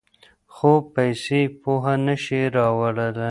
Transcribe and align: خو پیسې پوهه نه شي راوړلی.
خو 0.53 0.71
پیسې 0.93 1.41
پوهه 1.61 1.95
نه 2.05 2.15
شي 2.23 2.41
راوړلی. 2.57 3.19